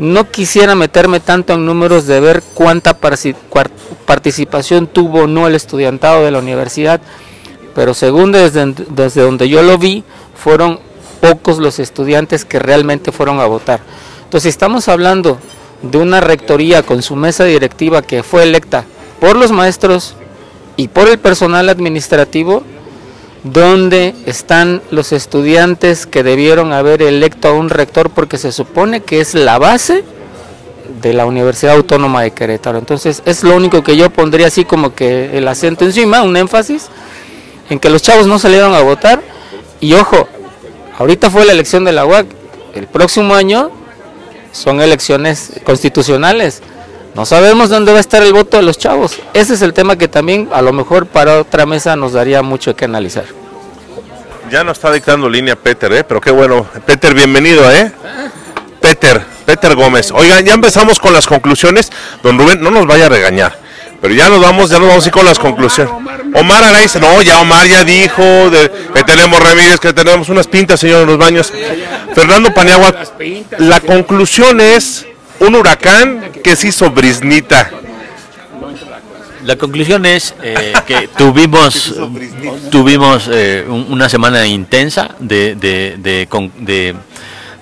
[0.00, 2.96] No quisiera meterme tanto en números de ver cuánta
[4.06, 7.02] participación tuvo no el estudiantado de la universidad,
[7.74, 10.02] pero según desde, desde donde yo lo vi,
[10.34, 10.80] fueron
[11.20, 13.80] pocos los estudiantes que realmente fueron a votar.
[14.24, 15.36] Entonces estamos hablando
[15.82, 18.86] de una rectoría con su mesa directiva que fue electa
[19.20, 20.14] por los maestros
[20.78, 22.62] y por el personal administrativo,
[23.42, 29.20] donde están los estudiantes que debieron haber electo a un rector porque se supone que
[29.20, 30.04] es la base
[31.00, 32.78] de la Universidad Autónoma de Querétaro.
[32.78, 36.88] Entonces es lo único que yo pondría así como que el acento encima, un énfasis,
[37.70, 39.22] en que los chavos no salieron a votar
[39.80, 40.28] y ojo,
[40.98, 42.26] ahorita fue la elección de la UAC,
[42.74, 43.70] el próximo año
[44.52, 46.60] son elecciones constitucionales.
[47.14, 49.18] No sabemos dónde va a estar el voto de los chavos.
[49.34, 52.74] Ese es el tema que también a lo mejor para otra mesa nos daría mucho
[52.76, 53.24] que analizar.
[54.50, 56.04] Ya nos está dictando línea Peter, ¿eh?
[56.04, 56.66] pero qué bueno.
[56.86, 57.92] Peter, bienvenido, ¿eh?
[58.80, 60.10] Peter, Peter Gómez.
[60.12, 61.90] Oigan, ya empezamos con las conclusiones.
[62.22, 63.58] Don Rubén, no nos vaya a regañar.
[64.00, 65.92] Pero ya nos vamos, ya nos vamos a ir con las conclusiones.
[66.34, 68.22] Omar Araiza, no, ya Omar ya dijo
[68.94, 71.52] que tenemos Ramírez, que tenemos unas pintas, señor, en los baños.
[72.14, 72.94] Fernando Paniagua,
[73.58, 75.06] la conclusión es
[75.40, 77.70] un huracán que se hizo brisnita.
[79.44, 81.94] La conclusión es eh, que tuvimos
[82.70, 86.94] tuvimos eh, una semana intensa de, de, de,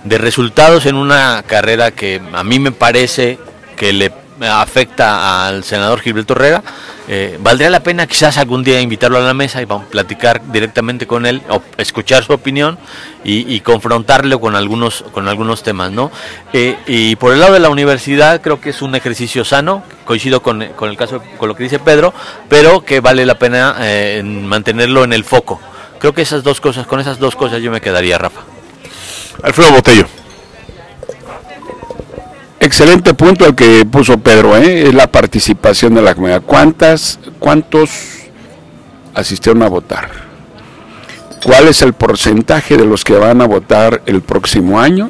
[0.05, 3.39] de resultados en una carrera que a mí me parece
[3.77, 4.13] que le
[4.47, 6.63] afecta al senador Gilberto Rega,
[7.11, 11.07] eh, valdría la pena quizás algún día invitarlo a la mesa y vamos platicar directamente
[11.07, 12.79] con él, o escuchar su opinión
[13.25, 16.11] y, confrontarlo con algunos, con algunos temas, ¿no?
[16.53, 20.43] Eh, y por el lado de la universidad creo que es un ejercicio sano, coincido
[20.43, 22.13] con, el caso, con lo que dice Pedro,
[22.49, 25.61] pero que vale la pena eh, mantenerlo en el foco.
[25.99, 28.43] Creo que esas dos cosas, con esas dos cosas yo me quedaría, Rafa.
[29.43, 30.07] Alfredo Botello.
[32.69, 34.89] Excelente punto el que puso Pedro, ¿eh?
[34.89, 36.43] es la participación de la comunidad.
[36.43, 37.89] ¿Cuántas, ¿Cuántos
[39.15, 40.11] asistieron a votar?
[41.43, 45.09] ¿Cuál es el porcentaje de los que van a votar el próximo año?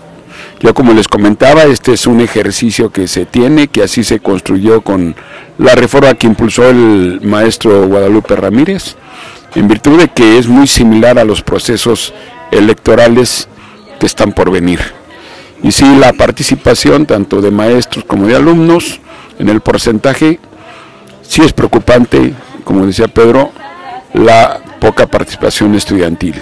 [0.60, 4.82] Yo como les comentaba, este es un ejercicio que se tiene, que así se construyó
[4.82, 5.16] con
[5.58, 8.94] la reforma que impulsó el maestro Guadalupe Ramírez,
[9.56, 12.14] en virtud de que es muy similar a los procesos
[12.52, 13.48] electorales
[13.98, 14.97] que están por venir.
[15.62, 19.00] Y sí, la participación tanto de maestros como de alumnos
[19.38, 20.38] en el porcentaje,
[21.22, 23.52] sí es preocupante, como decía Pedro,
[24.14, 26.34] la poca participación estudiantil.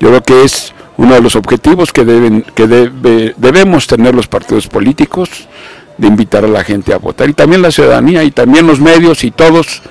[0.00, 4.66] Yo creo que es uno de los objetivos que, deben, que debemos tener los partidos
[4.66, 5.48] políticos,
[5.96, 9.24] de invitar a la gente a votar, y también la ciudadanía, y también los medios
[9.24, 9.82] y todos.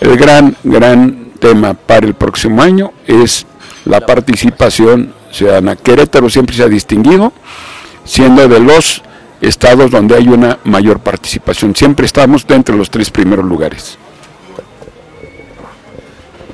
[0.00, 3.46] El gran, gran tema para el próximo año es
[3.84, 5.76] la participación ciudadana.
[5.76, 7.32] Querétaro siempre se ha distinguido
[8.04, 9.02] siendo de los
[9.40, 11.74] estados donde hay una mayor participación.
[11.74, 13.98] Siempre estamos dentro de los tres primeros lugares.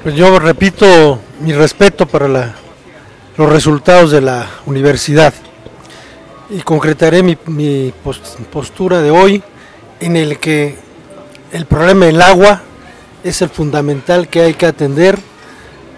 [0.02, 2.54] Pues yo repito mi respeto para
[3.36, 5.34] los resultados de la universidad
[6.48, 7.92] y concretaré mi,
[8.52, 9.42] postura de hoy
[10.00, 10.76] en el que
[11.52, 12.62] el problema del agua
[13.24, 15.18] es el fundamental que hay que atender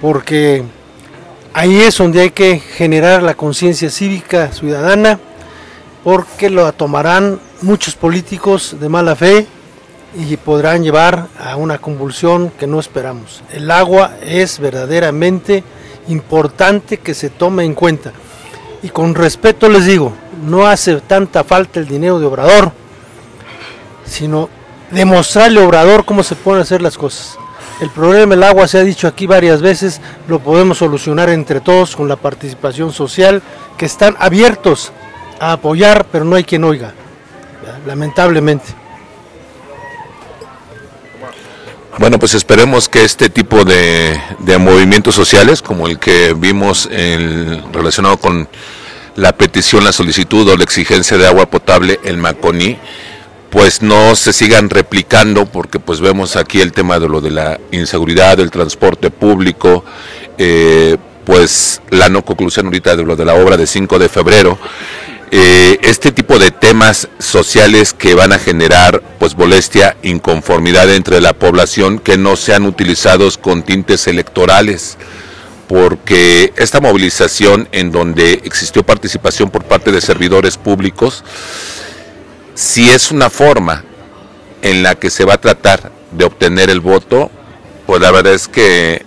[0.01, 0.63] porque
[1.53, 5.19] ahí es donde hay que generar la conciencia cívica ciudadana
[6.05, 9.47] porque lo tomarán muchos políticos de mala fe
[10.15, 13.43] y podrán llevar a una convulsión que no esperamos.
[13.53, 15.65] El agua es verdaderamente
[16.09, 18.13] importante que se tome en cuenta.
[18.83, 20.13] Y con respeto les digo,
[20.45, 22.73] no hace tanta falta el dinero de Obrador,
[24.05, 24.49] sino
[24.91, 27.37] demostrarle a Obrador cómo se pueden hacer las cosas.
[27.81, 31.95] El problema del agua se ha dicho aquí varias veces, lo podemos solucionar entre todos
[31.95, 33.43] con la participación social,
[33.77, 34.93] que están abiertos
[35.41, 36.93] a apoyar, pero no hay quien oiga,
[37.87, 38.75] lamentablemente.
[41.99, 44.21] Bueno, pues esperemos que este tipo de,
[44.61, 48.49] movimientos sociales, como el que vimos en, relacionado con
[49.17, 52.79] la petición, la solicitud o la exigencia de agua potable en Maconí,
[53.51, 57.59] pues no se sigan replicando, porque pues vemos aquí el tema de lo de la
[57.73, 59.85] inseguridad, del transporte público,
[60.37, 64.57] eh, pues la no conclusión ahorita de lo de la obra de 5 de febrero
[65.31, 71.33] eh, este tipo de temas sociales que van a generar pues molestia, inconformidad entre la
[71.33, 74.97] población que no sean utilizados con tintes electorales.
[75.67, 81.25] Porque esta movilización en donde existió participación por parte de servidores públicos,
[82.55, 83.85] si es una forma
[84.63, 87.31] en la que se va a tratar de obtener el voto,
[87.87, 89.05] pues la verdad es que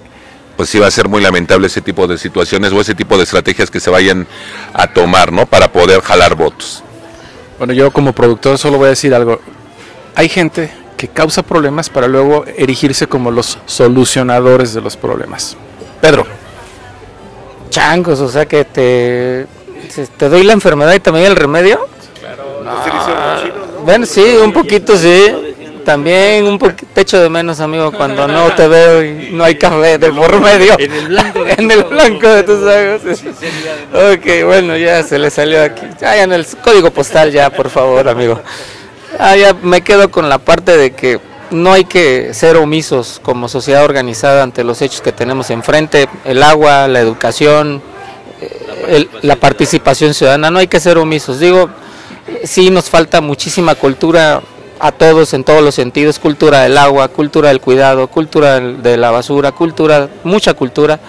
[0.62, 3.24] pues sí va a ser muy lamentable ese tipo de situaciones o ese tipo de
[3.24, 4.28] estrategias que se vayan
[4.74, 5.48] a tomar, ¿no?
[5.48, 6.84] Para poder jalar votos.
[7.58, 9.42] Bueno, yo como productor solo voy a decir algo.
[10.14, 15.58] Hay gente que causa problemas para luego erigirse como los solucionadores de los problemas.
[16.00, 16.28] Pedro.
[17.72, 19.48] Changos, o sea que te,
[20.16, 21.88] te doy la enfermedad y también el remedio.
[23.84, 25.51] Bueno, sí, un poquito sí.
[25.86, 29.56] También un poquito te echo de menos, amigo, cuando no te veo y no hay
[29.56, 30.76] café de por medio.
[30.80, 33.20] En el blanco de en el blanco de tus ojos.
[34.16, 35.82] Ok, bueno, ya se le salió aquí.
[36.00, 38.40] Ya, ya en el código postal ya, por favor, amigo.
[39.20, 41.20] Ah, ya me quedo con la parte de que
[41.50, 46.44] no hay que ser omisos como sociedad organizada ante los hechos que tenemos enfrente, el
[46.44, 47.82] agua, la educación,
[48.40, 51.40] eh, el- la participación ciudadana, no hay que ser omisos.
[51.40, 51.70] Digo,
[52.46, 54.42] sí nos falta muchísima cultura
[54.82, 59.12] a todos en todos los sentidos, cultura del agua, cultura del cuidado, cultura de la
[59.12, 61.00] basura, cultura, mucha cultura,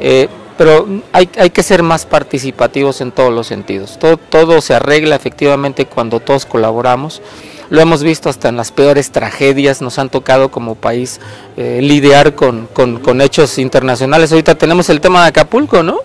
[0.00, 3.98] eh, pero hay, hay que ser más participativos en todos los sentidos.
[3.98, 7.22] Todo, todo se arregla efectivamente cuando todos colaboramos.
[7.70, 11.20] Lo hemos visto hasta en las peores tragedias, nos han tocado como país
[11.56, 14.32] eh, lidiar con, con- con hechos internacionales.
[14.32, 15.98] Ahorita tenemos el tema de Acapulco, ¿no?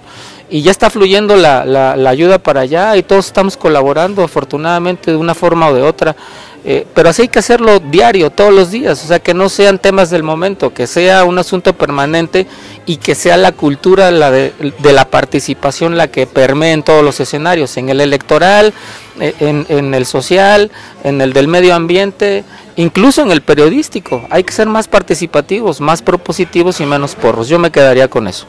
[0.54, 5.10] Y ya está fluyendo la, la- la ayuda para allá y todos estamos colaborando afortunadamente
[5.10, 6.16] de una forma o de otra.
[6.64, 9.80] Eh, pero así hay que hacerlo diario, todos los días, o sea, que no sean
[9.80, 12.45] temas del momento, que sea un asunto permanente
[12.86, 17.20] y que sea la cultura la de, la participación la que permee en todos los
[17.20, 18.74] escenarios, en el electoral,
[19.20, 20.70] eh, en el social,
[21.04, 22.43] en el del medio ambiente,
[22.76, 24.26] incluso en el periodístico.
[24.30, 27.49] Hay que ser más participativos, más propositivos y menos porros.
[27.49, 28.45] Yo me quedaría con eso.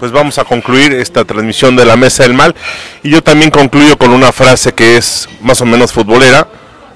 [0.00, 2.54] Pues vamos a concluir esta transmisión de la Mesa del Mal.
[3.02, 6.48] Y yo también concluyo con una frase que es más o menos futbolera.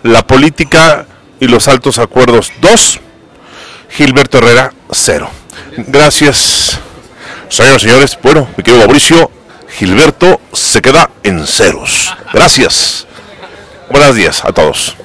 [0.03, 1.05] La política
[1.39, 3.01] y los altos acuerdos 2,
[3.91, 5.29] Gilberto Herrera 0.
[5.77, 6.79] Gracias,
[7.51, 8.19] señoras y señores.
[8.23, 9.31] Bueno, mi querido Mauricio,
[9.69, 12.15] Gilberto se queda en ceros.
[12.33, 13.07] Gracias.
[13.91, 14.97] Buenos días a todos.